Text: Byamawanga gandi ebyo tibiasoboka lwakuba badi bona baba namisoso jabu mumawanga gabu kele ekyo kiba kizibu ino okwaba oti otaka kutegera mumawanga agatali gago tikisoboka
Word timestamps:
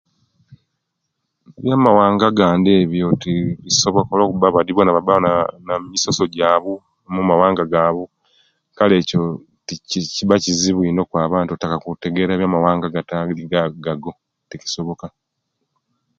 Byamawanga 1.61 2.27
gandi 2.39 2.69
ebyo 2.83 3.07
tibiasoboka 3.21 4.11
lwakuba 4.19 4.55
badi 4.55 4.71
bona 4.73 4.95
baba 4.97 5.15
namisoso 5.65 6.23
jabu 6.35 6.73
mumawanga 7.13 7.63
gabu 7.73 8.03
kele 8.77 8.95
ekyo 9.01 9.19
kiba 10.15 10.35
kizibu 10.43 10.81
ino 10.89 11.01
okwaba 11.03 11.35
oti 11.43 11.51
otaka 11.55 11.77
kutegera 11.83 12.33
mumawanga 12.41 12.85
agatali 12.89 13.41
gago 13.83 14.11
tikisoboka 14.49 15.05